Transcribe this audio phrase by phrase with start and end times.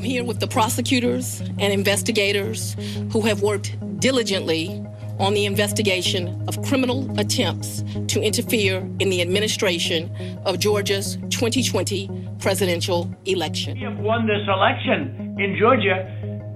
[0.00, 2.74] I'm here with the prosecutors and investigators
[3.12, 4.82] who have worked diligently
[5.18, 10.10] on the investigation of criminal attempts to interfere in the administration
[10.46, 12.08] of Georgia's 2020
[12.38, 13.74] presidential election.
[13.74, 16.08] We have won this election in Georgia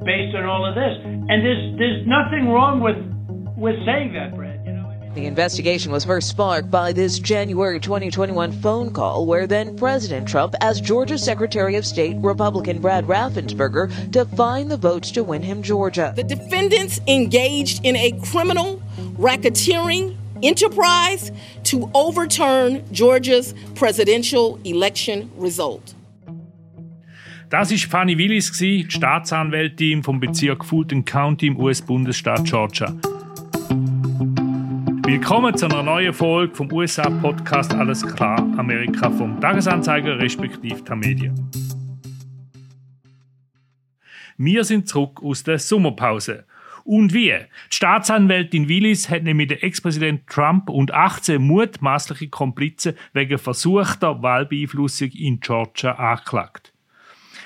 [0.07, 0.97] based on all of this.
[1.05, 2.97] And there's there's nothing wrong with
[3.59, 4.33] with saying that.
[5.15, 10.57] The investigation was first sparked by this January 2021 phone call where then President Trump
[10.61, 15.63] asked Georgia Secretary of State Republican Brad Raffensperger to find the votes to win him
[15.63, 16.13] Georgia.
[16.17, 18.83] The defendants engaged in a criminal
[19.17, 21.31] racketeering enterprise
[21.63, 25.95] to overturn Georgia's presidential election result.
[27.51, 32.93] Das ist Fanny Willis, die Staatsanwältin vom Bezirk Fulton County im US-Bundesstaat Georgia.
[35.07, 41.51] Willkommen zu einer neuen Folge vom USA-Podcast Alles klar Amerika vom Tagesanzeiger respektive der Medien.
[44.39, 46.47] Wir sind zurück aus der Sommerpause.
[46.85, 47.35] Und wie?
[47.35, 55.11] Die Staatsanwältin Willis hat nämlich den Ex-Präsident Trump und 18 mutmaßliche Komplizen wegen versuchter Wahlbeeinflussung
[55.11, 56.73] in Georgia angeklagt.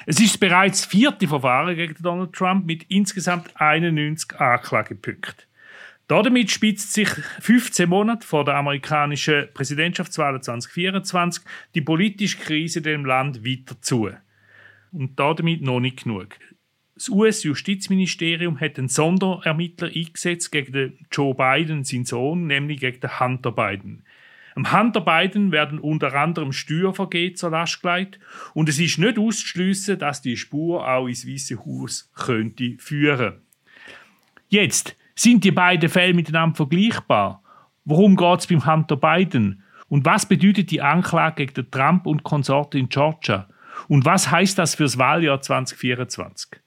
[0.06, 5.47] Es ist bereits das vierte Verfahren gegen Donald Trump mit insgesamt 91 Anklagepunkten.
[6.08, 13.44] Damit spitzt sich 15 Monate vor der amerikanischen Präsidentschaftswahl 2024 die politische Krise dem Land
[13.44, 14.10] weiter zu.
[14.90, 16.28] Und damit noch nicht genug.
[16.94, 23.52] Das US-Justizministerium hat einen Sonderermittler eingesetzt gegen Joe Biden, seinen Sohn, nämlich gegen den Hunter
[23.52, 24.02] Biden.
[24.54, 28.18] Am Hunter Biden werden unter anderem Steuervergehen zur Last gelegt
[28.54, 33.42] und es ist nicht auszuschliessen, dass die Spur auch ins Weiße Haus könnte führen.
[34.48, 37.42] Jetzt sind die beiden Fälle miteinander vergleichbar?
[37.84, 39.62] Worum geht es beim Hunter Biden?
[39.88, 43.48] Und was bedeutet die Anklage gegen Trump und Konsorte in Georgia?
[43.88, 46.60] Und was heißt das fürs Wahljahr 2024?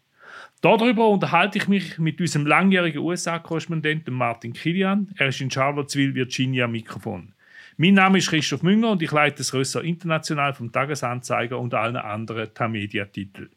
[0.61, 5.09] Darüber unterhalte ich mich mit unserem langjährigen USA-Korrespondenten Martin Kilian.
[5.17, 7.33] Er ist in Charlottesville, Virginia, Mikrofon.
[7.77, 11.95] Mein Name ist Christoph Münger und ich leite das Ressort International vom Tagesanzeiger und allen
[11.95, 13.49] anderen TAMedia-Titeln.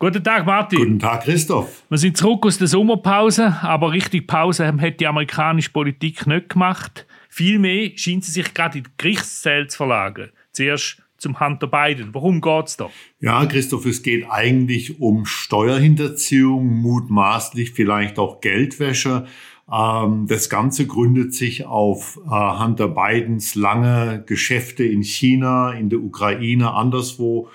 [0.00, 0.78] Guten Tag, Martin.
[0.78, 1.82] Guten Tag, Christoph.
[1.88, 7.04] Wir sind zurück aus der Sommerpause, aber richtig Pause hat die amerikanische Politik nicht gemacht.
[7.28, 10.30] Vielmehr scheint sie sich gerade in die Gerichtszelle zu verlagern.
[10.52, 12.14] Zuerst zum Hunter Biden.
[12.14, 12.90] Worum geht es da?
[13.18, 19.26] Ja, Christoph, es geht eigentlich um Steuerhinterziehung, mutmaßlich vielleicht auch Geldwäsche.
[19.68, 25.98] Ähm, das Ganze gründet sich auf äh, Hunter Bidens lange Geschäfte in China, in der
[25.98, 27.48] Ukraine, anderswo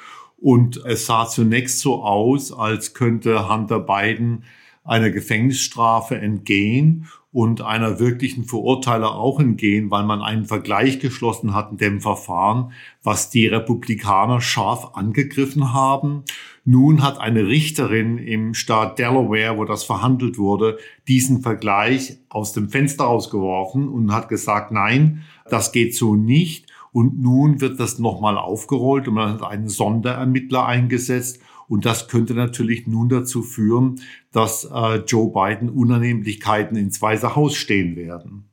[0.44, 4.44] und es sah zunächst so aus, als könnte Hunter Biden
[4.84, 11.72] einer Gefängnisstrafe entgehen und einer wirklichen Verurteiler auch entgehen, weil man einen Vergleich geschlossen hat
[11.72, 12.74] in dem Verfahren,
[13.04, 16.24] was die Republikaner scharf angegriffen haben.
[16.66, 20.78] Nun hat eine Richterin im Staat Delaware, wo das verhandelt wurde,
[21.08, 26.73] diesen Vergleich aus dem Fenster ausgeworfen und hat gesagt, nein, das geht so nicht.
[26.94, 31.42] Und nun wird das nochmal aufgerollt und man hat einen Sonderermittler eingesetzt.
[31.68, 34.00] Und das könnte natürlich nun dazu führen,
[34.32, 38.46] dass äh, Joe Biden Unannehmlichkeiten ins Weiße Haus stehen werden.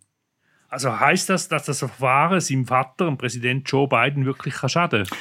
[0.68, 5.18] Also heißt das, dass das Verfahren seinem Vater, dem Präsident Joe Biden, wirklich schaden kann?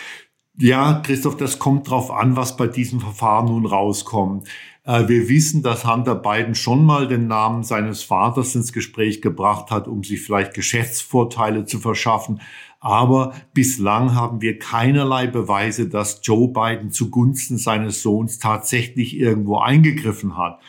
[0.58, 4.48] Ja, Christoph, das kommt drauf an, was bei diesem Verfahren nun rauskommt.
[4.90, 9.70] Äh, wir wissen, dass Hunter Biden schon mal den Namen seines Vaters ins Gespräch gebracht
[9.70, 12.42] hat, um sich vielleicht Geschäftsvorteile zu verschaffen.
[12.80, 20.38] Aber bislang haben wir keinerlei Beweise, dass Joe Biden zugunsten seines Sohns tatsächlich irgendwo eingegriffen
[20.38, 20.60] hat.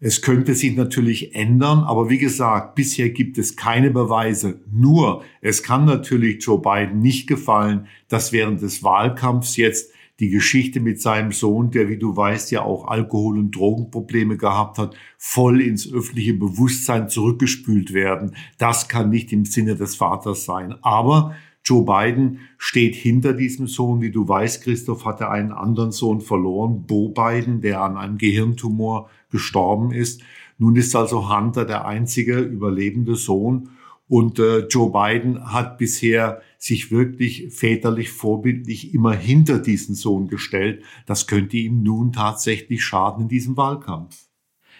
[0.00, 4.60] Es könnte sich natürlich ändern, aber wie gesagt, bisher gibt es keine Beweise.
[4.70, 9.91] Nur, es kann natürlich Joe Biden nicht gefallen, dass während des Wahlkampfs jetzt
[10.22, 14.78] die Geschichte mit seinem Sohn, der, wie du weißt, ja auch Alkohol- und Drogenprobleme gehabt
[14.78, 18.36] hat, voll ins öffentliche Bewusstsein zurückgespült werden.
[18.56, 20.76] Das kann nicht im Sinne des Vaters sein.
[20.80, 21.34] Aber
[21.64, 24.00] Joe Biden steht hinter diesem Sohn.
[24.00, 29.10] Wie du weißt, Christoph hatte einen anderen Sohn verloren, Bo Biden, der an einem Gehirntumor
[29.32, 30.22] gestorben ist.
[30.56, 33.70] Nun ist also Hunter der einzige überlebende Sohn.
[34.08, 40.84] Und äh, Joe Biden hat bisher sich wirklich väterlich vorbildlich immer hinter diesen Sohn gestellt.
[41.06, 44.28] Das könnte ihm nun tatsächlich schaden in diesem Wahlkampf.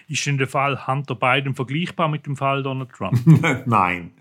[0.06, 3.20] Ist denn der Fall Hunter Biden vergleichbar mit dem Fall Donald Trump?
[3.66, 4.12] Nein.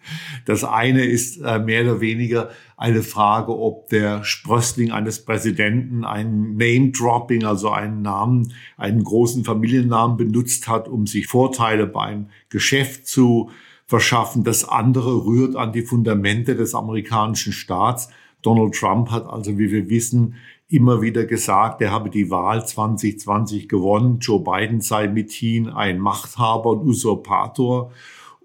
[0.46, 6.56] Das eine ist äh, mehr oder weniger eine Frage, ob der Sprössling eines Präsidenten ein
[6.56, 13.52] Name-Dropping, also einen Namen, einen großen Familiennamen benutzt hat, um sich Vorteile beim Geschäft zu
[13.92, 14.46] verschaffen.
[14.46, 18.08] Das andere rührt an die Fundamente des amerikanischen Staats.
[18.42, 20.36] Donald Trump hat also, wie wir wissen,
[20.70, 24.20] immer wieder gesagt, er habe die Wahl 2020 gewonnen.
[24.20, 27.92] Joe Biden sei mithin ein Machthaber und Usurpator.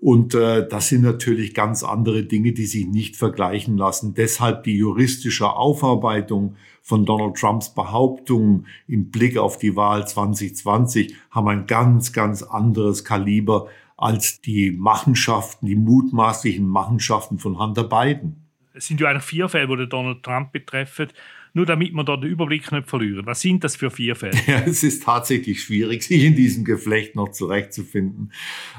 [0.01, 4.15] Und äh, das sind natürlich ganz andere Dinge, die sich nicht vergleichen lassen.
[4.15, 11.47] Deshalb die juristische Aufarbeitung von Donald Trumps Behauptungen im Blick auf die Wahl 2020 haben
[11.47, 18.47] ein ganz, ganz anderes Kaliber als die Machenschaften, die mutmaßlichen Machenschaften von Hunter Biden.
[18.75, 21.09] Es sind ja eigentlich vier Fälle, die Donald Trump betreffen.
[21.55, 23.25] Nur damit wir da den Überblick nicht verlieren.
[23.25, 24.39] Was sind das für vier Fälle?
[24.47, 28.31] Ja, es ist tatsächlich schwierig, sich in diesem Geflecht noch zurechtzufinden.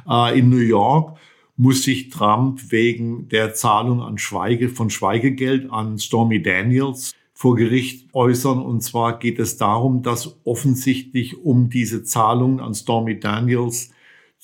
[0.07, 1.17] Äh, in New York
[1.55, 8.13] muss sich Trump wegen der Zahlung an Schweige, von Schweigegeld an Stormy Daniels vor Gericht
[8.13, 8.61] äußern.
[8.61, 13.91] Und zwar geht es darum, dass offensichtlich um diese Zahlungen an Stormy Daniels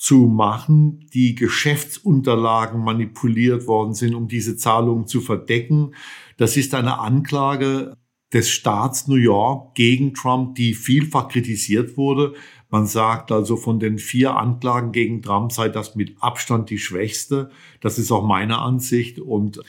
[0.04, 5.94] zu machen, die Geschäftsunterlagen manipuliert worden sind, um diese Zahlungen zu verdecken.
[6.36, 7.96] Das ist eine Anklage
[8.30, 12.34] des Staats New York gegen Trump, die vielfach kritisiert wurde.
[12.68, 17.48] Man sagt also, von den vier Anklagen gegen Trump sei das mit Abstand die schwächste.
[17.80, 19.20] Das ist auch meine Ansicht.
[19.20, 19.60] Und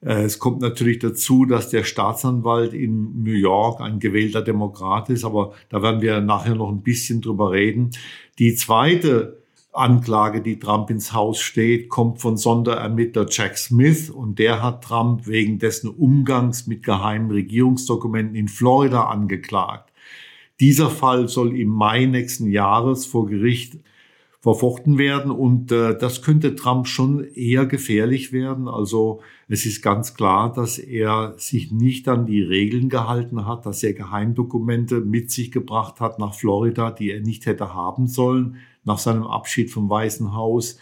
[0.00, 5.24] äh, es kommt natürlich dazu, dass der Staatsanwalt in New York ein gewählter Demokrat ist,
[5.24, 7.90] aber da werden wir nachher noch ein bisschen drüber reden.
[8.40, 9.43] Die zweite
[9.74, 15.26] Anklage, die Trump ins Haus steht, kommt von Sonderermittler Jack Smith und der hat Trump
[15.26, 19.92] wegen dessen Umgangs mit geheimen Regierungsdokumenten in Florida angeklagt.
[20.60, 23.78] Dieser Fall soll im Mai nächsten Jahres vor Gericht
[24.40, 28.68] verfochten werden und äh, das könnte Trump schon eher gefährlich werden.
[28.68, 33.82] Also es ist ganz klar, dass er sich nicht an die Regeln gehalten hat, dass
[33.82, 38.98] er Geheimdokumente mit sich gebracht hat nach Florida, die er nicht hätte haben sollen nach
[38.98, 40.78] seinem Abschied vom Weißen Haus.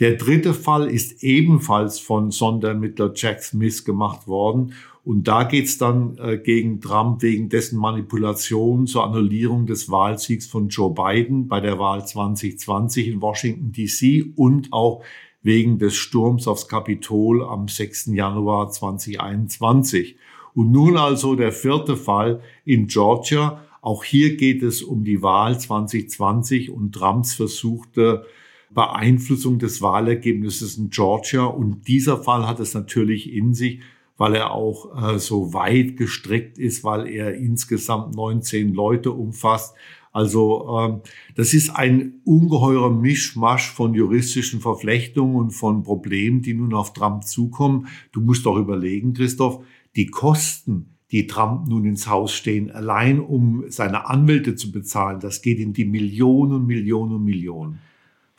[0.00, 4.74] Der dritte Fall ist ebenfalls von Sondermittler Jack Smith gemacht worden.
[5.04, 10.68] Und da geht's dann äh, gegen Trump wegen dessen Manipulation zur Annullierung des Wahlsiegs von
[10.68, 15.02] Joe Biden bei der Wahl 2020 in Washington DC und auch
[15.42, 18.06] wegen des Sturms aufs Kapitol am 6.
[18.12, 20.16] Januar 2021.
[20.54, 25.58] Und nun also der vierte Fall in Georgia, auch hier geht es um die Wahl
[25.58, 28.26] 2020 und Trumps versuchte
[28.70, 31.44] Beeinflussung des Wahlergebnisses in Georgia.
[31.44, 33.80] Und dieser Fall hat es natürlich in sich,
[34.16, 39.74] weil er auch äh, so weit gestreckt ist, weil er insgesamt 19 Leute umfasst.
[40.12, 41.00] Also ähm,
[41.36, 47.24] das ist ein ungeheurer Mischmasch von juristischen Verflechtungen und von Problemen, die nun auf Trump
[47.24, 47.86] zukommen.
[48.12, 49.62] Du musst doch überlegen, Christoph,
[49.96, 55.42] die Kosten, die Trump nun ins Haus stehen, allein um seine Anwälte zu bezahlen, das
[55.42, 57.80] geht in die Millionen, Millionen, Millionen.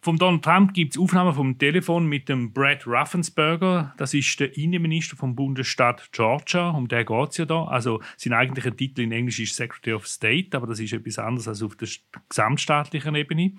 [0.01, 3.93] Vom Donald Trump gibt es Aufnahmen vom Telefon mit dem Brad Raffensperger.
[3.97, 6.69] Das ist der Innenminister vom Bundesstaat Georgia.
[6.69, 7.65] Um den geht es ja da.
[7.65, 11.49] Also sein eigentlicher Titel in Englisch ist Secretary of State, aber das ist etwas anderes
[11.49, 11.89] als auf der
[12.29, 13.51] gesamtstaatlichen Ebene.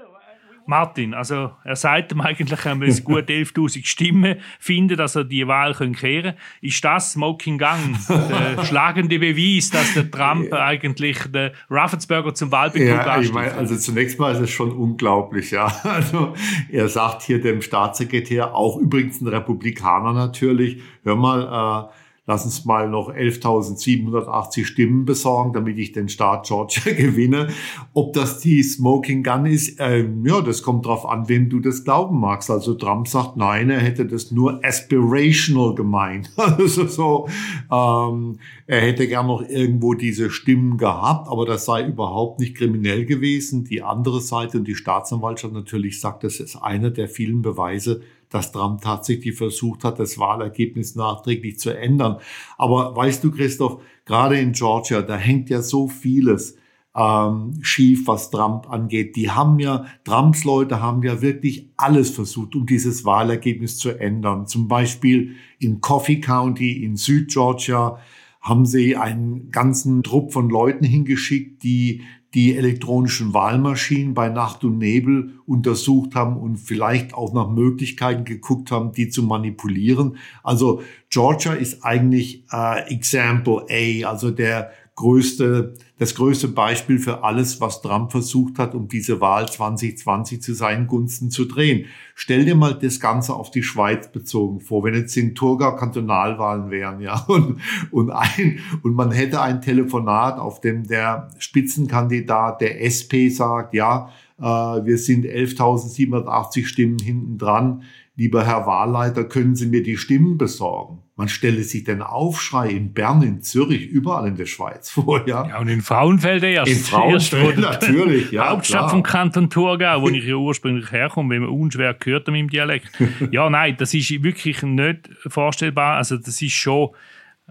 [0.68, 5.48] Martin, also er sagt ihm eigentlich, er muss gut 11.000 Stimmen finden, dass er die
[5.48, 6.34] Wahl kehren kann.
[6.62, 10.66] Ist das Smoking Gun der schlagende Beweis, dass der Trump ja.
[10.66, 15.52] eigentlich den Raffensperger zum Wahlbetrug ja, ich meine, Also zunächst mal ist es schon unglaublich,
[15.52, 15.68] ja.
[15.84, 16.34] Also
[16.70, 22.66] er sagt hier dem Staatssekretär, auch übrigens ein Republikaner natürlich, hör mal, äh, lass uns
[22.66, 27.48] mal noch 11.780 Stimmen besorgen, damit ich den Staat Georgia gewinne.
[27.94, 31.86] Ob das die Smoking Gun ist, ähm, ja, das kommt drauf an, wem du das
[31.86, 32.52] glauben magst.
[32.52, 36.32] Also Trump sagt, nein, er hätte das nur aspirational gemeint.
[36.58, 37.28] Also so,
[37.72, 43.06] ähm, er hätte gern noch irgendwo diese Stimmen gehabt, aber das sei überhaupt nicht kriminell
[43.06, 43.64] gewesen.
[43.64, 48.52] Die andere Seite und die Staatsanwaltschaft natürlich sagt, das ist einer der vielen Beweise, dass
[48.52, 52.18] Trump tatsächlich versucht hat, das Wahlergebnis nachträglich zu ändern.
[52.58, 56.58] Aber weißt du, Christoph, gerade in Georgia, da hängt ja so vieles
[56.98, 59.16] ähm, schief, was Trump angeht.
[59.16, 64.48] Die haben ja, Trumps Leute haben ja wirklich alles versucht, um dieses Wahlergebnis zu ändern.
[64.48, 68.00] Zum Beispiel in Coffee County in Südgeorgia
[68.42, 72.02] haben sie einen ganzen Trupp von Leuten hingeschickt, die
[72.34, 78.70] die elektronischen Wahlmaschinen bei Nacht und Nebel untersucht haben und vielleicht auch nach Möglichkeiten geguckt
[78.70, 80.18] haben, die zu manipulieren.
[80.44, 87.62] Also Georgia ist eigentlich äh, Example A, also der größte, das größte Beispiel für alles,
[87.62, 91.86] was Trump versucht hat, um diese Wahl 2020 zu seinen Gunsten zu drehen.
[92.16, 96.72] Stell dir mal das Ganze auf die Schweiz bezogen vor, wenn jetzt in Thurgau Kantonalwahlen
[96.72, 97.62] wären, ja, und,
[97.92, 104.10] und ein, und man hätte ein Telefonat, auf dem der Spitzenkandidat der SP sagt, ja,
[104.40, 107.84] äh, wir sind 11.780 Stimmen hinten dran.
[108.16, 111.04] Lieber Herr Wahlleiter, können Sie mir die Stimmen besorgen?
[111.18, 115.28] Man stelle sich den Aufschrei in Bern, in Zürich, überall in der Schweiz vor.
[115.28, 116.72] Ja, ja und in Frauenfeld erst.
[116.72, 118.52] In Frauenfeld natürlich, ja.
[118.52, 118.90] Hauptstadt klar.
[118.92, 122.92] vom Kanton Thurgau, wo ich ja ursprünglich herkomme, wenn man unschwer gehört an meinem Dialekt.
[123.32, 125.98] ja, nein, das ist wirklich nicht vorstellbar.
[125.98, 126.92] Also das ist schon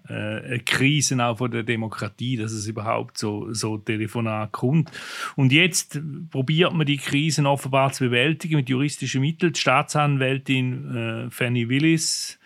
[0.08, 4.92] äh, eine Krise auch von der Demokratie, dass es überhaupt so, so Telefonat kommt.
[5.34, 9.54] Und jetzt probiert man die Krisen offenbar zu bewältigen mit juristischen Mitteln.
[9.54, 12.38] Die Staatsanwältin äh, Fanny Willis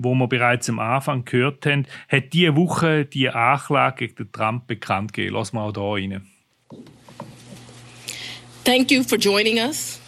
[0.00, 5.12] wo wir bereits am Anfang gehört haben, hat diese Woche die Anklage gegen Trump bekannt
[5.12, 5.34] gegeben.
[5.34, 6.22] Lass mal da rein.
[8.64, 9.98] Thank you for joining us.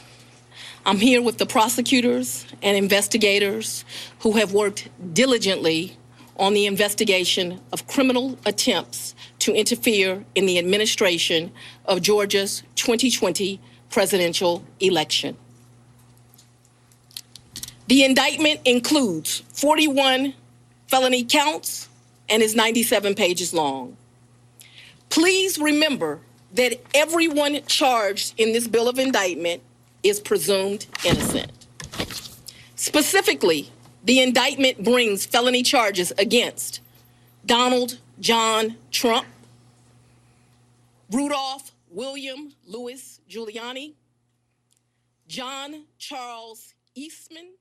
[0.86, 3.84] I'm here with the prosecutors and investigators
[4.22, 5.96] who have worked diligently
[6.36, 11.50] on the investigation of criminal attempts to interfere in the administration
[11.84, 15.36] of Georgia's 2020 presidential election.
[17.90, 20.34] The indictment includes 41
[20.86, 21.88] felony counts
[22.28, 23.96] and is 97 pages long.
[25.08, 26.20] Please remember
[26.52, 29.60] that everyone charged in this bill of indictment
[30.04, 31.50] is presumed innocent.
[32.76, 33.72] Specifically,
[34.04, 36.80] the indictment brings felony charges against
[37.44, 39.26] Donald John Trump,
[41.10, 43.94] Rudolph William Louis Giuliani,
[45.26, 47.54] John Charles Eastman,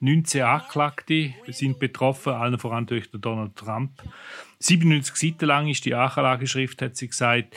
[0.00, 3.92] 19 Anklagte sind betroffen, allen voran durch Donald Trump.
[4.60, 7.56] 97 Seiten lang ist die Anklageschrift, hat sie gesagt.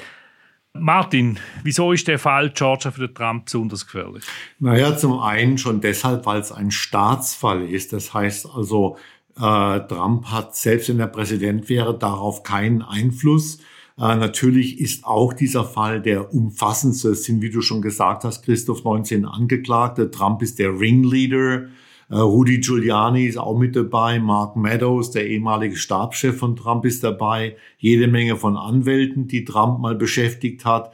[0.73, 4.23] Martin, wieso ist der Fall Georgia für den Trump besonders gefährlich?
[4.59, 7.91] Naja, zum einen schon deshalb, weil es ein Staatsfall ist.
[7.91, 8.97] Das heißt also,
[9.35, 13.59] äh, Trump hat, selbst wenn er Präsident wäre, darauf keinen Einfluss.
[13.97, 17.09] Äh, natürlich ist auch dieser Fall der umfassendste.
[17.09, 20.09] Es sind, wie du schon gesagt hast, Christoph 19 Angeklagte.
[20.09, 21.67] Trump ist der Ringleader.
[22.11, 27.03] Äh, Rudy Giuliani ist auch mit dabei, Mark Meadows, der ehemalige Stabschef von Trump, ist
[27.03, 30.91] dabei, jede Menge von Anwälten, die Trump mal beschäftigt hat.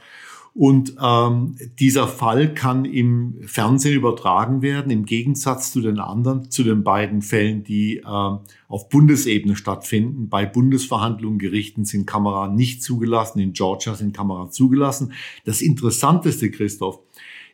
[0.54, 6.64] Und ähm, dieser Fall kann im Fernsehen übertragen werden, im Gegensatz zu den anderen, zu
[6.64, 8.04] den beiden Fällen, die äh,
[8.68, 10.30] auf Bundesebene stattfinden.
[10.30, 15.14] Bei Bundesverhandlungen, Gerichten sind Kameras nicht zugelassen, in Georgia sind Kameras zugelassen.
[15.46, 17.00] Das Interessanteste, Christoph,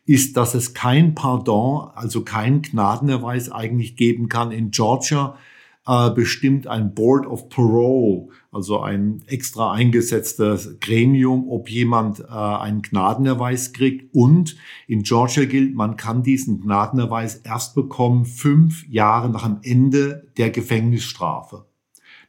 [0.05, 4.51] ist, dass es kein Pardon, also kein Gnadenerweis eigentlich geben kann.
[4.51, 5.37] In Georgia
[5.85, 12.81] äh, bestimmt ein Board of Parole, also ein extra eingesetztes Gremium, ob jemand äh, einen
[12.81, 14.13] Gnadenerweis kriegt.
[14.13, 14.55] Und
[14.87, 20.51] in Georgia gilt, man kann diesen Gnadenerweis erst bekommen fünf Jahre nach dem Ende der
[20.51, 21.65] Gefängnisstrafe.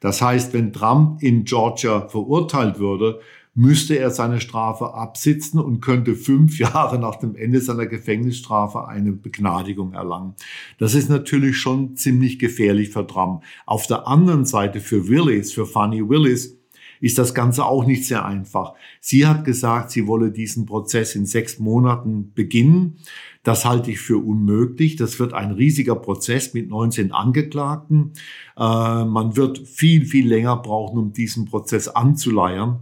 [0.00, 3.20] Das heißt, wenn Trump in Georgia verurteilt würde,
[3.54, 9.12] müsste er seine Strafe absitzen und könnte fünf Jahre nach dem Ende seiner Gefängnisstrafe eine
[9.12, 10.34] Begnadigung erlangen.
[10.78, 13.42] Das ist natürlich schon ziemlich gefährlich für Trump.
[13.66, 16.58] Auf der anderen Seite für Willis, für Fanny Willis,
[17.00, 18.72] ist das Ganze auch nicht sehr einfach.
[19.00, 22.96] Sie hat gesagt, sie wolle diesen Prozess in sechs Monaten beginnen.
[23.42, 24.96] Das halte ich für unmöglich.
[24.96, 28.12] Das wird ein riesiger Prozess mit 19 Angeklagten.
[28.56, 32.80] Äh, man wird viel, viel länger brauchen, um diesen Prozess anzuleiern.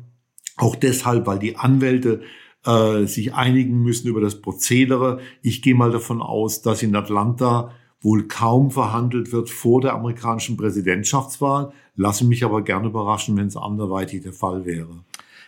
[0.56, 2.22] Auch deshalb, weil die Anwälte
[2.64, 5.20] äh, sich einigen müssen über das Prozedere.
[5.42, 10.56] Ich gehe mal davon aus, dass in Atlanta wohl kaum verhandelt wird vor der amerikanischen
[10.56, 11.72] Präsidentschaftswahl.
[11.96, 15.04] Lasse mich aber gerne überraschen, wenn es anderweitig der Fall wäre.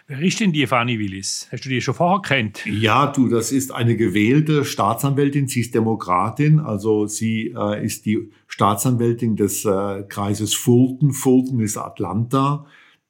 [0.06, 1.48] Wer ist denn die Fanny Willis?
[1.50, 2.66] Hast du die schon vorher kennt?
[2.66, 5.48] Ja, du, das ist eine gewählte Staatsanwältin.
[5.48, 11.12] Sie ist Demokratin, also sie äh, ist die Staatsanwältin des äh, Kreises Fulton.
[11.12, 12.66] Fulton ist Atlanta.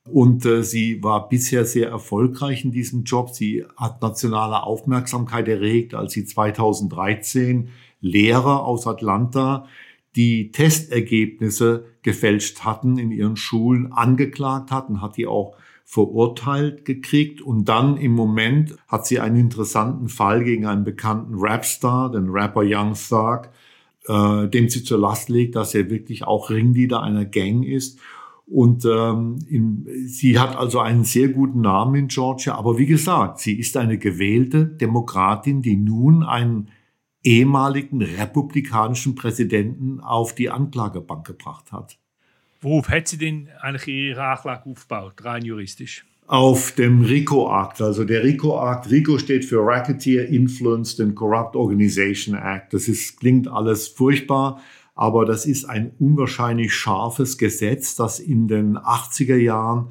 [0.09, 3.31] Und äh, sie war bisher sehr erfolgreich in diesem Job.
[3.31, 7.71] Sie hat nationale Aufmerksamkeit erregt, als sie 2013
[8.01, 9.67] Lehrer aus Atlanta,
[10.15, 17.67] die Testergebnisse gefälscht hatten in ihren Schulen, angeklagt hatten, hat die auch verurteilt gekriegt und
[17.69, 22.95] dann im Moment hat sie einen interessanten Fall gegen einen bekannten Rapstar, den Rapper Young
[22.95, 23.51] Thug,
[24.09, 27.99] äh, dem sie zur Last legt, dass er wirklich auch Ringleader einer Gang ist.
[28.47, 32.55] Und ähm, in, sie hat also einen sehr guten Namen in Georgia.
[32.57, 36.69] Aber wie gesagt, sie ist eine gewählte Demokratin, die nun einen
[37.23, 41.99] ehemaligen republikanischen Präsidenten auf die Anklagebank gebracht hat.
[42.61, 46.05] Worauf hat sie denn eigentlich ihre Anklage aufgebaut, rein juristisch?
[46.27, 47.83] Auf dem RICO-Akt.
[47.83, 52.73] Also der RICO-Akt, RICO steht für Racketeer Influenced and Corrupt Organization Act.
[52.73, 54.61] Das ist, klingt alles furchtbar,
[54.95, 59.89] aber das ist ein unwahrscheinlich scharfes Gesetz, das in den 80er Jahren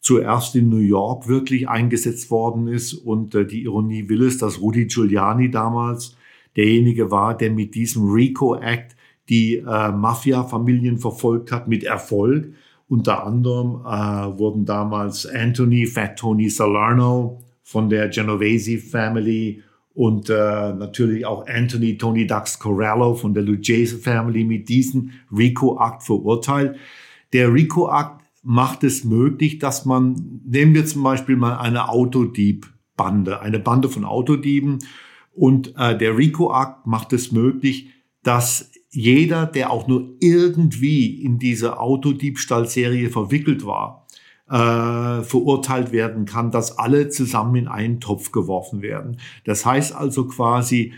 [0.00, 2.94] zuerst in New York wirklich eingesetzt worden ist.
[2.94, 6.16] Und äh, die Ironie will es, dass Rudy Giuliani damals
[6.56, 8.96] derjenige war, der mit diesem RICO Act
[9.28, 12.52] die äh, Mafia-Familien verfolgt hat mit Erfolg.
[12.88, 19.62] Unter anderem äh, wurden damals Anthony Fat Tony Salerno von der Genovese Family
[19.96, 20.34] und äh,
[20.74, 26.76] natürlich auch Anthony Tony Dax Corallo von der Lucchese Family mit diesem RICO-Akt verurteilt.
[27.32, 33.58] Der RICO-Akt macht es möglich, dass man, nehmen wir zum Beispiel mal eine Autodieb-Bande, eine
[33.58, 34.80] Bande von Autodieben
[35.32, 37.88] und äh, der RICO-Akt macht es möglich,
[38.22, 44.05] dass jeder, der auch nur irgendwie in diese Autodiebstahlserie verwickelt war,
[44.48, 49.18] äh, verurteilt werden kann, dass alle zusammen in einen Topf geworfen werden.
[49.44, 50.92] Das heißt also quasi,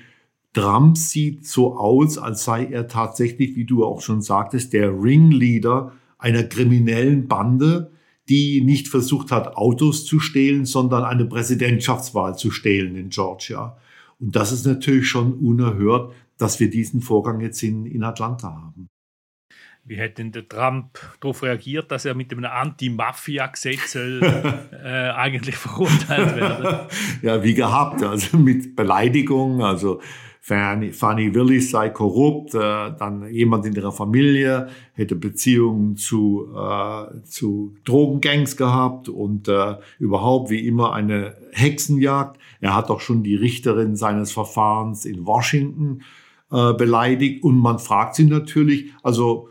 [0.52, 5.92] Trump sieht so aus, als sei er tatsächlich, wie du auch schon sagtest, der Ringleader
[6.18, 7.92] einer kriminellen Bande,
[8.28, 13.78] die nicht versucht hat, Autos zu stehlen, sondern eine Präsidentschaftswahl zu stehlen in Georgia.
[14.18, 18.88] Und das ist natürlich schon unerhört, dass wir diesen Vorgang jetzt in, in Atlanta haben.
[19.88, 24.20] Wie hat denn der Trump darauf reagiert, dass er mit einem Anti-Mafia-Gesetz äh,
[25.16, 26.88] eigentlich verurteilt werde?
[27.22, 30.02] ja, wie gehabt, also mit Beleidigung, also
[30.42, 37.22] Fanny, Fanny Willis sei korrupt, äh, dann jemand in ihrer Familie hätte Beziehungen zu, äh,
[37.24, 42.38] zu Drogengangs gehabt und äh, überhaupt wie immer eine Hexenjagd.
[42.60, 46.02] Er hat auch schon die Richterin seines Verfahrens in Washington
[46.50, 47.42] äh, beleidigt.
[47.42, 49.48] Und man fragt sich natürlich, also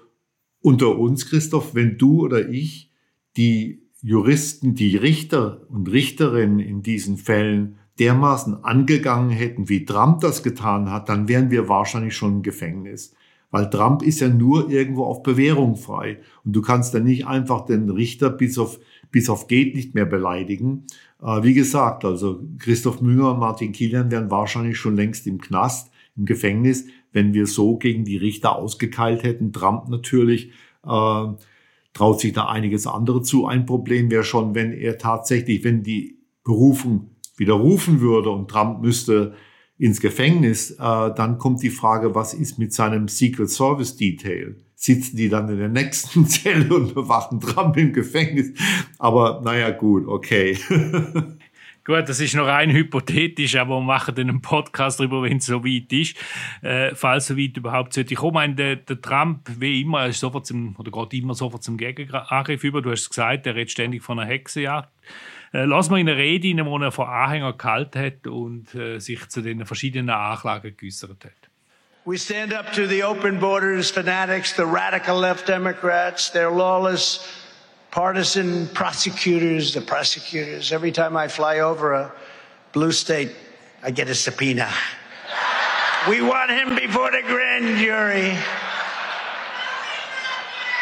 [0.61, 2.91] unter uns, Christoph, wenn du oder ich
[3.35, 10.43] die Juristen, die Richter und Richterinnen in diesen Fällen dermaßen angegangen hätten, wie Trump das
[10.43, 13.13] getan hat, dann wären wir wahrscheinlich schon im Gefängnis.
[13.49, 16.19] Weil Trump ist ja nur irgendwo auf Bewährung frei.
[16.43, 20.05] Und du kannst dann nicht einfach den Richter bis auf, bis auf geht nicht mehr
[20.05, 20.85] beleidigen.
[21.21, 25.91] Äh, wie gesagt, also Christoph Münger und Martin Kilian wären wahrscheinlich schon längst im Knast
[26.17, 29.53] im Gefängnis, wenn wir so gegen die Richter ausgekeilt hätten.
[29.53, 30.51] Trump natürlich
[30.85, 31.27] äh,
[31.93, 33.45] traut sich da einiges andere zu.
[33.45, 39.35] Ein Problem wäre schon, wenn er tatsächlich, wenn die Berufung widerrufen würde und Trump müsste
[39.77, 44.55] ins Gefängnis, äh, dann kommt die Frage, was ist mit seinem Secret Service Detail?
[44.75, 48.53] Sitzen die dann in der nächsten Zelle und bewachen Trump im Gefängnis?
[48.97, 50.57] Aber naja, gut, okay.
[51.87, 55.45] Gut, das ist noch rein hypothetisch, aber wir machen dann einen Podcast darüber, wenn es
[55.45, 56.17] so weit ist.
[56.61, 60.45] Äh, falls so weit überhaupt sollte ich meine, der, der Trump, wie immer, ist sofort
[60.45, 62.81] zum, oder geht immer sofort zum Gegenangriff über.
[62.81, 64.89] Du hast es gesagt, er redet ständig von einer Hexenjagd.
[65.53, 68.99] Äh, lass mal in eine Rede in wo er vor Anhänger gehalten hat und äh,
[68.99, 71.49] sich zu den verschiedenen Anklagen geäußert hat.
[72.03, 77.46] We stand up to the open borders fanatics, the radical left Democrats, their lawless
[77.97, 80.71] partisan prosecutors, the prosecutors.
[80.71, 82.13] Every time I fly over a
[82.71, 83.31] blue state,
[83.81, 84.71] I get a subpoena.
[86.07, 88.37] we want him before the grand jury.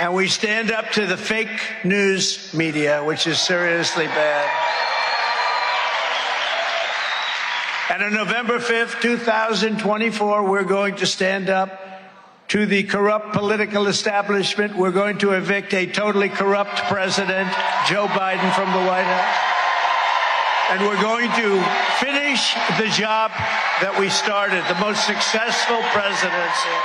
[0.01, 4.49] And we stand up to the fake news media, which is seriously bad.
[7.91, 11.84] And on November 5th, 2024, we're going to stand up
[12.49, 14.75] to the corrupt political establishment.
[14.75, 17.49] We're going to evict a totally corrupt president,
[17.87, 19.55] Joe Biden, from the White House.
[20.71, 21.61] And we're going to
[22.01, 23.31] finish the job
[23.81, 26.75] that we started, the most successful presidency.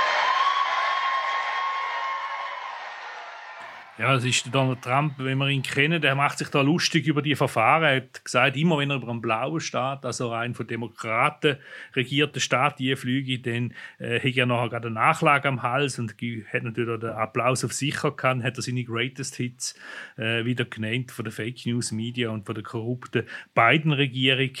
[4.01, 7.21] Ja, es ist Donald Trump, wenn wir ihn kennen, der macht sich da lustig über
[7.21, 7.83] die Verfahren.
[7.83, 11.57] Er hat gesagt, immer wenn er über einen blauen Staat, also ein von Demokraten
[11.95, 16.13] regierten Staat, die fliege, dann äh, hat er nachher gerade eine Nachlage am Hals und
[16.13, 19.79] hat natürlich auch den Applaus auf sich gehabt, hat er seine Greatest Hits
[20.17, 24.53] äh, wieder genannt von der Fake News Media und von der korrupten Biden-Regierung.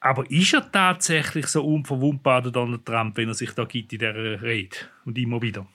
[0.00, 3.98] Aber ist er tatsächlich so unverwundbar, der Donald Trump, wenn er sich da gibt in
[3.98, 5.66] dieser Rede und immer wieder?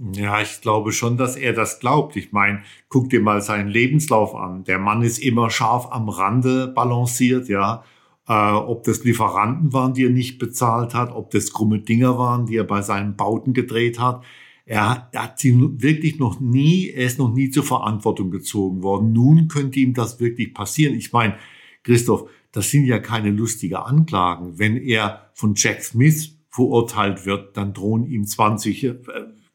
[0.00, 2.14] Ja, ich glaube schon, dass er das glaubt.
[2.14, 4.62] Ich meine, guck dir mal seinen Lebenslauf an.
[4.62, 7.82] Der Mann ist immer scharf am Rande balanciert, ja.
[8.28, 12.46] Äh, ob das Lieferanten waren, die er nicht bezahlt hat, ob das krumme Dinger waren,
[12.46, 14.22] die er bei seinen Bauten gedreht hat.
[14.66, 18.82] Er hat, er hat sie wirklich noch nie, er ist noch nie zur Verantwortung gezogen
[18.82, 19.12] worden.
[19.12, 20.94] Nun könnte ihm das wirklich passieren.
[20.94, 21.36] Ich meine,
[21.82, 24.58] Christoph, das sind ja keine lustige Anklagen.
[24.58, 28.94] Wenn er von Jack Smith verurteilt wird, dann drohen ihm 20, äh,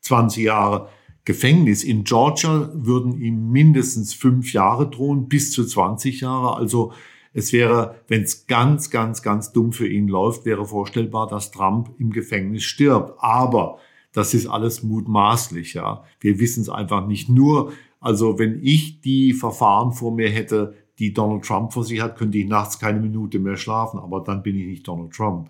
[0.04, 0.90] 20 Jahre
[1.26, 1.84] Gefängnis.
[1.84, 6.56] In Georgia würden ihm mindestens fünf Jahre drohen, bis zu 20 Jahre.
[6.58, 6.94] Also
[7.34, 11.92] es wäre, wenn es ganz, ganz, ganz dumm für ihn läuft, wäre vorstellbar, dass Trump
[11.98, 13.14] im Gefängnis stirbt.
[13.20, 13.80] Aber
[14.12, 16.04] das ist alles mutmaßlich, ja.
[16.20, 17.30] Wir wissen es einfach nicht.
[17.30, 22.18] Nur, also wenn ich die Verfahren vor mir hätte, die Donald Trump vor sich hat,
[22.18, 24.00] könnte ich nachts keine Minute mehr schlafen.
[24.00, 25.50] Aber dann bin ich nicht Donald Trump.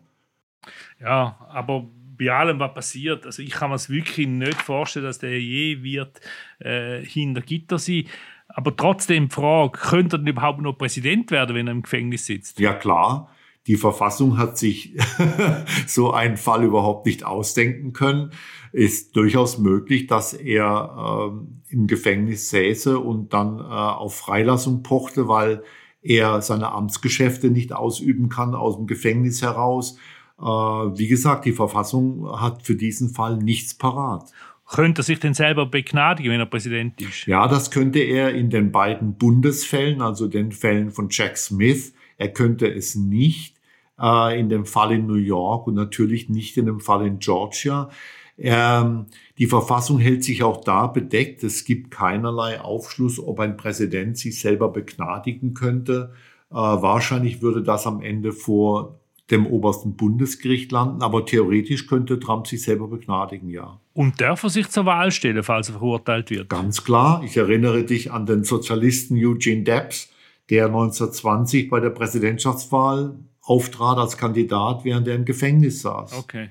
[1.01, 1.89] Ja, aber
[2.23, 5.83] bei allem, was passiert, also ich kann mir es wirklich nicht vorstellen, dass der je
[5.83, 6.19] wird
[6.59, 8.05] äh, hinter Gitter sein.
[8.47, 12.25] Aber trotzdem die Frage, könnte er denn überhaupt noch Präsident werden, wenn er im Gefängnis
[12.25, 12.59] sitzt?
[12.59, 13.29] Ja, klar.
[13.65, 14.93] Die Verfassung hat sich
[15.87, 18.31] so einen Fall überhaupt nicht ausdenken können.
[18.73, 25.27] Ist durchaus möglich, dass er äh, im Gefängnis säße und dann äh, auf Freilassung pochte,
[25.29, 25.63] weil
[26.01, 29.97] er seine Amtsgeschäfte nicht ausüben kann aus dem Gefängnis heraus.
[30.43, 34.29] Äh, wie gesagt, die Verfassung hat für diesen Fall nichts parat.
[34.67, 37.27] Könnte er sich denn selber begnadigen, wenn er Präsident ist?
[37.27, 41.93] Ja, das könnte er in den beiden Bundesfällen, also den Fällen von Jack Smith.
[42.17, 43.55] Er könnte es nicht
[44.01, 47.89] äh, in dem Fall in New York und natürlich nicht in dem Fall in Georgia.
[48.37, 49.05] Ähm,
[49.37, 51.43] die Verfassung hält sich auch da bedeckt.
[51.43, 56.13] Es gibt keinerlei Aufschluss, ob ein Präsident sich selber begnadigen könnte.
[56.49, 58.99] Äh, wahrscheinlich würde das am Ende vor
[59.33, 63.79] dem obersten Bundesgericht landen, aber theoretisch könnte Trump sich selber begnadigen, ja.
[63.93, 66.49] Und darf er sich zur Wahl stellen, falls er verurteilt wird?
[66.49, 67.21] Ganz klar.
[67.25, 70.09] Ich erinnere dich an den Sozialisten Eugene Debs,
[70.49, 76.13] der 1920 bei der Präsidentschaftswahl auftrat als Kandidat, während er im Gefängnis saß.
[76.17, 76.49] Okay.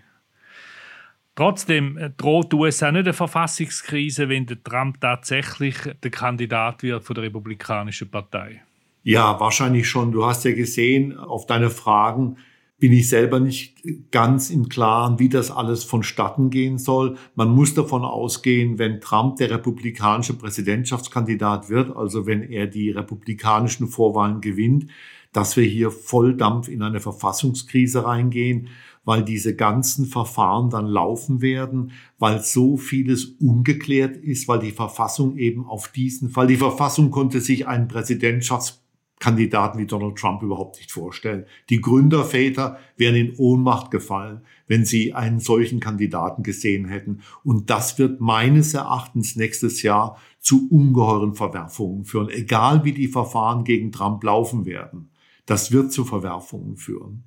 [1.34, 7.04] Trotzdem äh, droht die USA nicht eine Verfassungskrise, wenn der Trump tatsächlich der Kandidat wird
[7.04, 8.62] von der Republikanischen Partei.
[9.02, 10.12] Ja, wahrscheinlich schon.
[10.12, 12.36] Du hast ja gesehen auf deine Fragen,
[12.82, 13.76] bin ich selber nicht
[14.10, 17.16] ganz im Klaren, wie das alles vonstatten gehen soll.
[17.36, 23.86] Man muss davon ausgehen, wenn Trump der republikanische Präsidentschaftskandidat wird, also wenn er die republikanischen
[23.86, 24.88] Vorwahlen gewinnt,
[25.32, 28.66] dass wir hier Volldampf in eine Verfassungskrise reingehen,
[29.04, 35.36] weil diese ganzen Verfahren dann laufen werden, weil so vieles ungeklärt ist, weil die Verfassung
[35.36, 38.81] eben auf diesen Fall, die Verfassung konnte sich einen Präsidentschafts
[39.22, 41.46] Kandidaten wie Donald Trump überhaupt nicht vorstellen.
[41.70, 47.20] Die Gründerväter wären in Ohnmacht gefallen, wenn sie einen solchen Kandidaten gesehen hätten.
[47.44, 53.62] Und das wird meines Erachtens nächstes Jahr zu ungeheuren Verwerfungen führen, egal wie die Verfahren
[53.62, 55.10] gegen Trump laufen werden.
[55.46, 57.22] Das wird zu Verwerfungen führen.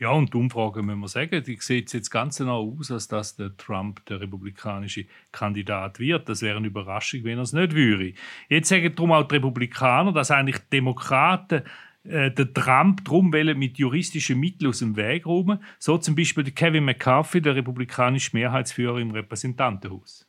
[0.00, 3.36] Ja, und die Umfrage, müssen wir sagen, die sieht jetzt ganz genau aus, als dass
[3.36, 6.26] der Trump der republikanische Kandidat wird.
[6.26, 8.14] Das wäre eine Überraschung, wenn er es nicht würde.
[8.48, 11.64] Jetzt sagen darum auch die Republikaner, dass eigentlich die Demokraten
[12.04, 15.62] äh, der Trump drum mit juristischen Mitteln aus dem Weg räumen.
[15.78, 20.26] So zum Beispiel Kevin McCarthy, der republikanische Mehrheitsführer im Repräsentantenhaus.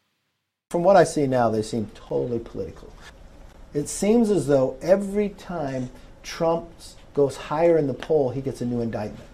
[0.69, 2.89] From what I see now, they seem totally political.
[3.73, 5.89] It seems as though every time
[6.23, 6.65] Trump
[7.13, 9.30] goes higher in the poll, he gets a new indictment.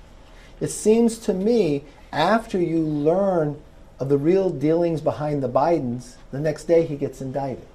[0.60, 3.62] It seems to me, after you learn
[4.00, 7.66] of the real dealings behind the Bidens, the next day he gets indicted.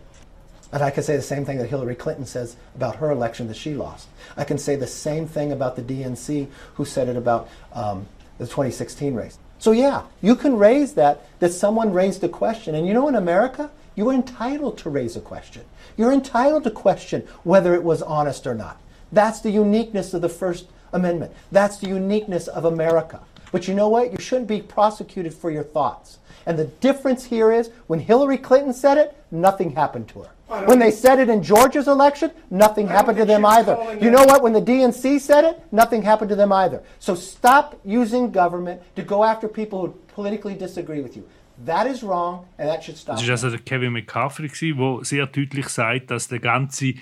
[0.72, 3.56] And I can say the same thing that Hillary Clinton says about her election that
[3.56, 4.08] she lost.
[4.36, 8.06] I can say the same thing about the DNC who said it about um,
[8.38, 9.38] the 2016 race.
[9.58, 12.74] So yeah, you can raise that, that someone raised a question.
[12.74, 15.64] And you know, in America, you are entitled to raise a question.
[15.96, 18.80] You're entitled to question whether it was honest or not.
[19.12, 21.32] That's the uniqueness of the First Amendment.
[21.50, 23.20] That's the uniqueness of America.
[23.50, 24.12] But you know what?
[24.12, 26.18] You shouldn't be prosecuted for your thoughts.
[26.46, 30.30] And the difference here is when Hillary Clinton said it, nothing happened to her.
[30.66, 33.76] When they said it in Georgia's election, nothing happened to them either.
[34.00, 34.42] You know what?
[34.42, 36.82] When the DNC said it, nothing happened to them either.
[36.98, 41.26] So stop using government to go after people who politically disagree with you.
[41.64, 43.16] That is wrong and that should stop.
[43.16, 46.94] Das ist also der Kevin McCarthy, der sehr deutlich sagt, dass der ganze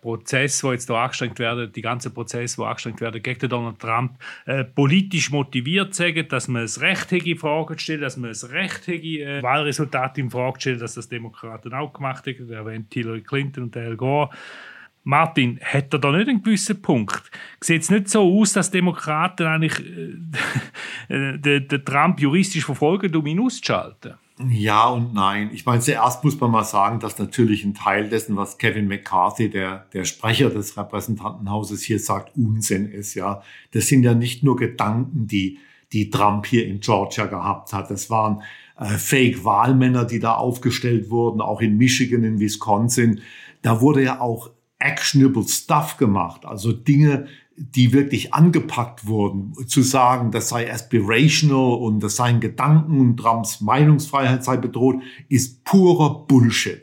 [0.00, 4.12] Prozess, wo jetzt da angestrengt werden, die ganze Prozess, wo angestrengt werden gegen Donald Trump,
[4.46, 8.88] äh, politisch motiviert sagen, dass man es Recht in Frage stellt, dass man es Recht
[8.88, 13.76] äh, Wahlresultat in Frage stellt, dass das Demokraten auch gemacht haben, erwähnt Hillary Clinton und
[13.76, 14.30] Al Gore.
[15.04, 17.30] Martin, hat er da nicht einen gewissen Punkt?
[17.60, 19.80] Sieht es nicht so aus, dass Demokraten eigentlich
[21.08, 24.14] äh, den, den Trump juristisch verfolgen, um ihn auszuschalten?
[24.46, 25.50] Ja und nein.
[25.52, 29.50] Ich meine, zuerst muss man mal sagen, dass natürlich ein Teil dessen, was Kevin McCarthy,
[29.50, 33.42] der, der Sprecher des Repräsentantenhauses hier sagt, Unsinn ist, ja.
[33.72, 35.58] Das sind ja nicht nur Gedanken, die,
[35.92, 37.90] die Trump hier in Georgia gehabt hat.
[37.90, 38.42] Das waren
[38.78, 43.20] äh, Fake-Wahlmänner, die da aufgestellt wurden, auch in Michigan, in Wisconsin.
[43.62, 47.26] Da wurde ja auch actionable Stuff gemacht, also Dinge,
[47.58, 53.60] die wirklich angepackt wurden, zu sagen, das sei aspirational und das seien Gedanken und Trumps
[53.60, 54.96] Meinungsfreiheit sei bedroht,
[55.28, 56.82] ist purer Bullshit.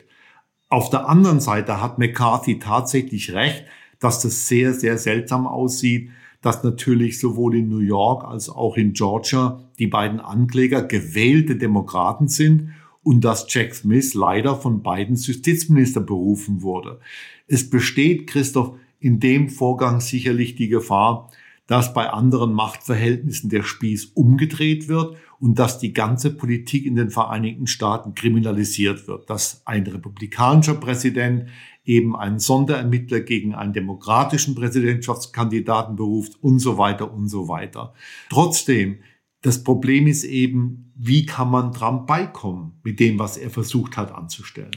[0.68, 3.64] Auf der anderen Seite hat McCarthy tatsächlich recht,
[4.00, 6.10] dass das sehr, sehr seltsam aussieht,
[6.42, 12.28] dass natürlich sowohl in New York als auch in Georgia die beiden Ankläger gewählte Demokraten
[12.28, 12.70] sind
[13.02, 17.00] und dass Jack Smith leider von beiden Justizminister berufen wurde.
[17.46, 21.30] Es besteht, Christoph, in dem Vorgang sicherlich die Gefahr,
[21.66, 27.10] dass bei anderen Machtverhältnissen der Spieß umgedreht wird und dass die ganze Politik in den
[27.10, 31.48] Vereinigten Staaten kriminalisiert wird, dass ein republikanischer Präsident
[31.84, 37.94] eben einen Sonderermittler gegen einen demokratischen Präsidentschaftskandidaten beruft und so weiter und so weiter.
[38.28, 38.98] Trotzdem,
[39.42, 44.12] das Problem ist eben, wie kann man Trump beikommen mit dem, was er versucht hat
[44.12, 44.76] anzustellen?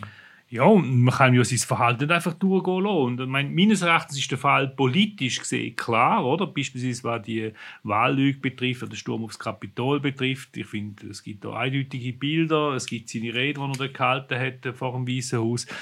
[0.51, 2.97] Ja, man kann ja sein Verhalten nicht einfach durchgehen lassen.
[2.97, 6.47] Und ich meine, meines Erachtens ist der Fall politisch gesehen klar, oder?
[6.47, 10.57] Beispielsweise, was die Wahllüge betrifft, oder den Sturm aufs Kapitol betrifft.
[10.57, 14.39] Ich finde, es gibt da eindeutige Bilder, es gibt seine Rede, die er dort gehalten
[14.39, 15.65] hat vor dem Weißen Haus.
[15.65, 15.75] Die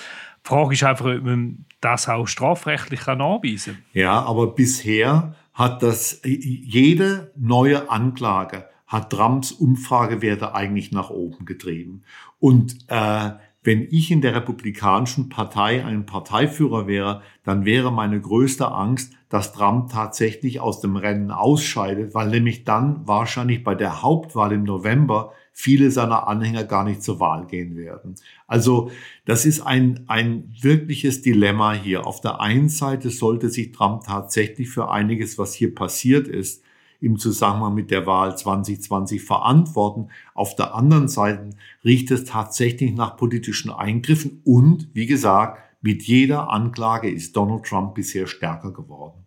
[0.44, 3.84] Frage ist einfach, ob man das auch strafrechtlich kann anweisen kann.
[3.94, 12.04] Ja, aber bisher hat das jede neue Anklage hat Trumps Umfragewerte eigentlich nach oben getrieben.
[12.40, 13.32] Und äh,
[13.68, 19.52] wenn ich in der Republikanischen Partei ein Parteiführer wäre, dann wäre meine größte Angst, dass
[19.52, 25.34] Trump tatsächlich aus dem Rennen ausscheidet, weil nämlich dann wahrscheinlich bei der Hauptwahl im November
[25.52, 28.16] viele seiner Anhänger gar nicht zur Wahl gehen werden.
[28.48, 28.90] Also
[29.26, 32.08] das ist ein, ein wirkliches Dilemma hier.
[32.08, 36.64] Auf der einen Seite sollte sich Trump tatsächlich für einiges, was hier passiert ist,
[37.00, 40.10] im Zusammenhang mit der Wahl 2020 verantworten.
[40.34, 41.52] Auf der anderen Seite
[41.84, 47.96] riecht es tatsächlich nach politischen Eingriffen und, wie gesagt, mit jeder Anklage ist Donald Trump
[47.96, 49.26] bisher stärker geworden.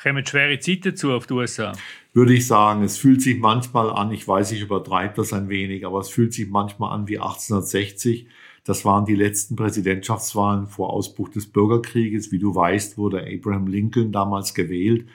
[0.00, 1.72] Kommen schwere Zeiten zu auf die USA?
[2.12, 5.86] Würde ich sagen, es fühlt sich manchmal an, ich weiß, ich übertreibe das ein wenig,
[5.86, 8.26] aber es fühlt sich manchmal an wie 1860.
[8.64, 12.32] Das waren die letzten Präsidentschaftswahlen vor Ausbruch des Bürgerkrieges.
[12.32, 15.06] Wie du weißt, wurde Abraham Lincoln damals gewählt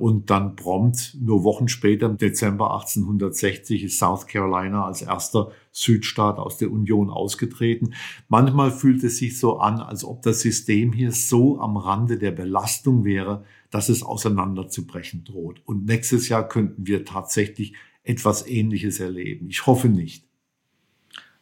[0.00, 6.38] und dann prompt, nur Wochen später, im Dezember 1860, ist South Carolina als erster Südstaat
[6.38, 7.94] aus der Union ausgetreten.
[8.28, 12.30] Manchmal fühlt es sich so an, als ob das System hier so am Rande der
[12.30, 15.60] Belastung wäre, dass es auseinanderzubrechen droht.
[15.64, 19.48] Und nächstes Jahr könnten wir tatsächlich etwas Ähnliches erleben.
[19.48, 20.24] Ich hoffe nicht.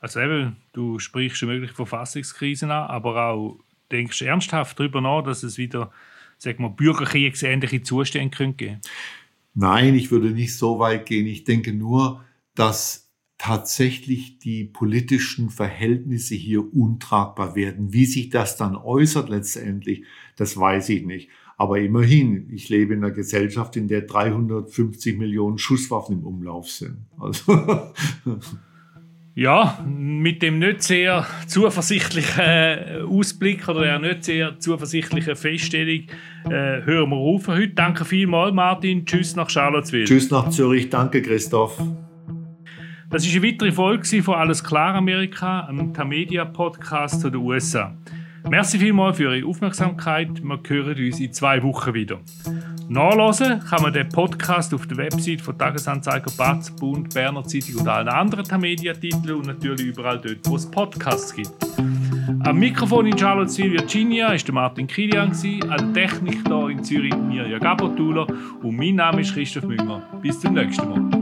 [0.01, 5.43] Also eben, du sprichst eine mögliche Verfassungskrisen an, aber auch denkst ernsthaft darüber nach, dass
[5.43, 5.91] es wieder
[6.39, 8.81] sag mal, bürgerkriegsähnliche Zustände könnte?
[9.55, 11.27] Nein, ich würde nicht so weit gehen.
[11.27, 12.25] Ich denke nur,
[12.55, 17.93] dass tatsächlich die politischen Verhältnisse hier untragbar werden.
[17.93, 20.05] Wie sich das dann äußert letztendlich,
[20.37, 21.29] das weiß ich nicht.
[21.57, 26.99] Aber immerhin, ich lebe in einer Gesellschaft, in der 350 Millionen Schusswaffen im Umlauf sind.
[27.19, 27.93] Also
[29.39, 36.07] ja, mit dem nicht sehr zuversichtlichen äh, Ausblick oder der nicht sehr zuversichtlichen Feststellung
[36.47, 37.69] äh, hören wir auf heute.
[37.69, 39.07] Danke vielmals, Martin.
[39.07, 40.07] Tschüss nach Charlottesville.
[40.07, 40.91] Tschüss nach Zürich.
[40.91, 41.81] Danke, Christoph.
[43.11, 47.97] Das ist eine weitere Folge von Alles klar Amerika, einem Tamedia-Podcast zu den USA.
[48.51, 50.43] Merci vielmals für Ihre Aufmerksamkeit.
[50.43, 52.19] Wir hören uns in zwei Wochen wieder.
[52.91, 57.89] Nachlesen kann man den Podcast auf der Website von Tagesanzeiger, Batz, Bund, Berner Zeitung und
[57.89, 61.53] allen anderen Tamedia-Titeln und natürlich überall dort, wo es Podcasts gibt.
[62.45, 65.33] Am Mikrofon in Charlottesville, Virginia, ist Martin Kilian,
[65.69, 68.27] an Technik hier in Zürich Mirja Gabotuler
[68.63, 70.03] und mein Name ist Christoph Münger.
[70.23, 71.18] Bis zum nächsten Mal.